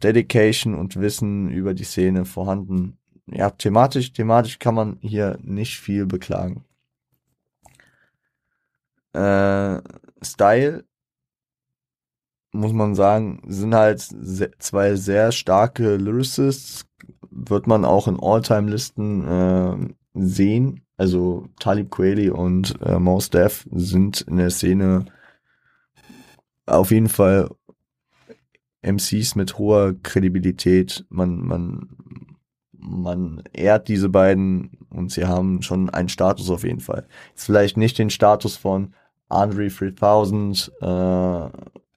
[0.03, 2.97] Dedication und Wissen über die Szene vorhanden.
[3.27, 6.65] Ja, thematisch, thematisch kann man hier nicht viel beklagen.
[9.13, 9.79] Äh,
[10.21, 10.85] Style,
[12.51, 16.85] muss man sagen, sind halt se zwei sehr starke Lyricists,
[17.29, 20.81] wird man auch in All-Time-Listen äh, sehen.
[20.97, 25.05] Also Talib Kweli und äh, Mos Def sind in der Szene
[26.65, 27.49] auf jeden Fall
[28.83, 31.05] MCs mit hoher Kredibilität.
[31.09, 31.89] Man, man,
[32.71, 37.07] man ehrt diese beiden und sie haben schon einen Status auf jeden Fall.
[37.29, 38.93] Jetzt vielleicht nicht den Status von
[39.29, 41.49] Andre 3000, äh,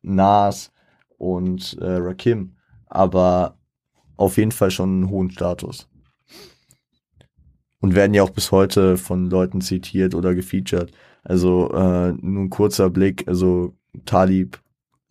[0.02, 0.72] Nas
[1.18, 2.56] und äh, Rakim,
[2.86, 3.58] aber
[4.16, 5.88] auf jeden Fall schon einen hohen Status.
[7.80, 10.92] Und werden ja auch bis heute von Leuten zitiert oder gefeatured.
[11.22, 13.74] Also äh, nur ein kurzer Blick, also
[14.06, 14.58] Talib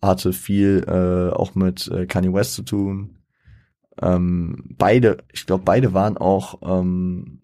[0.06, 3.18] hatte viel äh, auch mit äh, Kanye West zu tun.
[4.00, 7.42] Ähm, beide, ich glaube, beide waren auch ähm,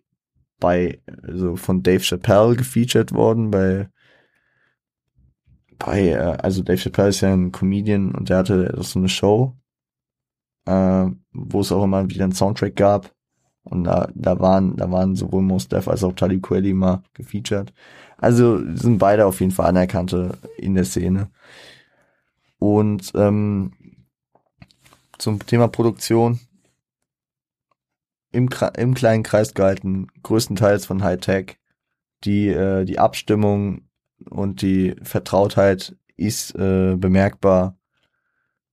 [0.60, 3.88] bei, also von Dave Chappelle gefeatured worden, bei,
[5.78, 9.56] bei, äh, also Dave Chappelle ist ja ein Comedian und der hatte so eine Show,
[10.66, 13.12] äh, wo es auch immer wieder einen Soundtrack gab.
[13.64, 17.72] Und da, da waren, da waren sowohl Mos Def als auch Talib Kweli mal gefeatured.
[18.18, 21.30] Also sind beide auf jeden Fall anerkannte in der Szene.
[22.62, 23.72] Und ähm,
[25.18, 26.38] zum Thema Produktion
[28.30, 31.58] im, im kleinen Kreis gehalten, größtenteils von Hightech.
[32.22, 33.88] Die, äh, die Abstimmung
[34.30, 37.76] und die Vertrautheit ist äh, bemerkbar.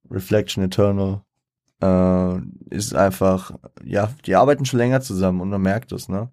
[0.08, 1.24] Reflection Eternal
[1.82, 6.32] äh, ist einfach, ja, die arbeiten schon länger zusammen und man merkt es, ne?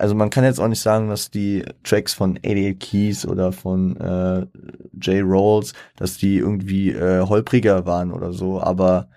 [0.00, 3.96] Also man kann jetzt auch nicht sagen, dass die Tracks von 88 Keys oder von
[3.98, 4.46] äh,
[4.98, 5.22] J.
[5.22, 9.10] Rolls, dass die irgendwie äh, holpriger waren oder so, aber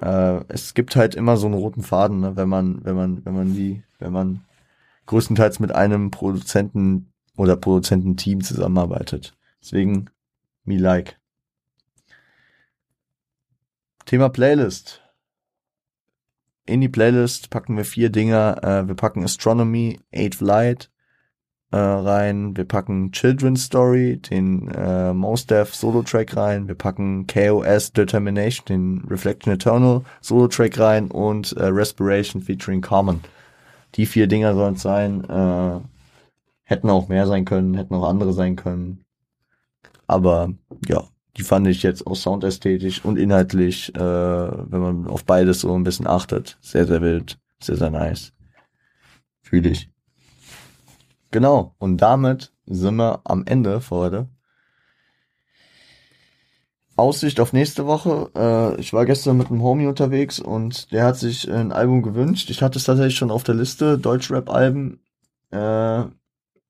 [0.00, 3.34] äh, es gibt halt immer so einen roten Faden, ne, wenn man, wenn man, wenn
[3.34, 4.44] man die, wenn man
[5.06, 9.36] größtenteils mit einem Produzenten oder Produzententeam zusammenarbeitet.
[9.62, 10.10] Deswegen
[10.64, 11.20] me like.
[14.06, 15.02] Thema Playlist
[16.66, 18.62] in die Playlist packen wir vier Dinger.
[18.62, 20.90] Äh, wir packen Astronomy, Eighth Light
[21.72, 22.56] äh, rein.
[22.56, 26.68] Wir packen Children's Story, den äh, Most Def Solo-Track rein.
[26.68, 33.20] Wir packen KOS Determination, den Reflection Eternal Solo-Track rein und äh, Respiration featuring Common.
[33.94, 35.24] Die vier Dinger sollen es sein.
[35.24, 35.80] Äh,
[36.62, 39.04] hätten auch mehr sein können, hätten auch andere sein können.
[40.06, 40.50] Aber
[40.86, 41.04] ja,
[41.36, 45.84] die fand ich jetzt auch soundästhetisch und inhaltlich, äh, wenn man auf beides so ein
[45.84, 48.32] bisschen achtet, sehr, sehr wild, sehr, sehr nice.
[49.42, 49.90] Fühle ich.
[51.30, 51.74] Genau.
[51.78, 54.28] Und damit sind wir am Ende für heute.
[56.96, 58.30] Aussicht auf nächste Woche.
[58.34, 62.48] Äh, ich war gestern mit einem Homie unterwegs und der hat sich ein Album gewünscht.
[62.48, 65.00] Ich hatte es tatsächlich schon auf der Liste, Deutschrap-Alben.
[65.50, 66.04] Äh,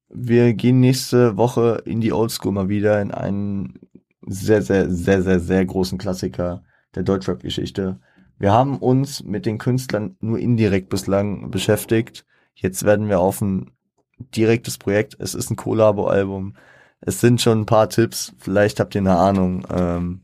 [0.08, 3.78] wir gehen nächste Woche in die Oldschool mal wieder in einen
[4.26, 6.62] sehr, sehr, sehr, sehr, sehr großen Klassiker
[6.94, 8.00] der Deutschrap-Geschichte.
[8.38, 12.26] Wir haben uns mit den Künstlern nur indirekt bislang beschäftigt.
[12.54, 13.70] Jetzt werden wir auf ein
[14.18, 15.16] direktes Projekt.
[15.18, 16.54] Es ist ein Collabo-Album.
[17.00, 18.34] Es sind schon ein paar Tipps.
[18.38, 19.66] Vielleicht habt ihr eine Ahnung.
[19.70, 20.22] Ähm,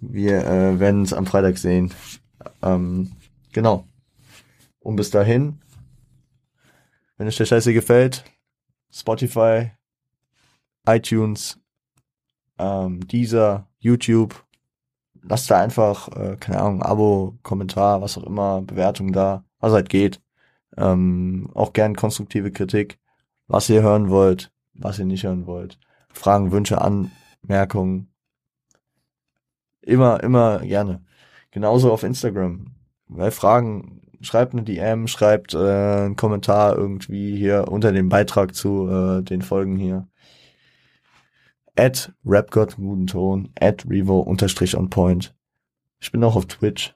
[0.00, 1.92] wir äh, werden es am Freitag sehen.
[2.62, 3.12] Ähm,
[3.52, 3.86] genau.
[4.80, 5.60] Und bis dahin,
[7.16, 8.24] wenn euch der Scheiße gefällt,
[8.90, 9.72] Spotify,
[10.86, 11.58] iTunes,
[12.58, 14.44] ähm, Deezer, YouTube,
[15.22, 19.88] lasst da einfach, äh, keine Ahnung, Abo, Kommentar, was auch immer, Bewertung da, was halt
[19.88, 20.20] geht.
[20.76, 22.98] Ähm, auch gern konstruktive Kritik,
[23.46, 25.78] was ihr hören wollt, was ihr nicht hören wollt.
[26.12, 28.12] Fragen, Wünsche, Anmerkungen.
[29.82, 31.04] Immer, immer gerne.
[31.50, 32.74] Genauso auf Instagram.
[33.08, 38.88] Bei Fragen, schreibt eine DM, schreibt äh, einen Kommentar irgendwie hier unter dem Beitrag zu
[38.88, 40.08] äh, den Folgen hier.
[41.78, 45.32] At RapGod guten Ton, at Revo unterstrich on point.
[46.00, 46.92] Ich bin auch auf Twitch.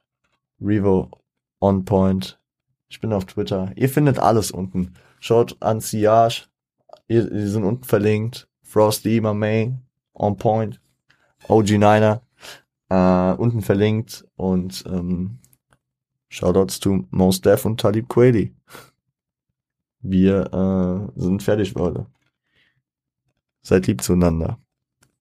[0.60, 1.08] Revo
[1.60, 2.40] on point.
[2.88, 3.70] Ich bin auf Twitter.
[3.76, 4.94] Ihr findet alles unten.
[5.20, 6.48] Schaut an Siage.
[7.08, 8.48] Die sind unten verlinkt.
[8.62, 9.86] Frosty, my main.
[10.14, 10.80] On point.
[11.44, 12.20] OG9er.
[12.88, 14.26] Äh, unten verlinkt.
[14.34, 15.38] Und ähm,
[16.28, 18.52] Shoutouts to Most Def und Talib Kweli.
[20.00, 22.06] Wir äh, sind fertig, Leute.
[23.62, 24.58] Seid lieb zueinander.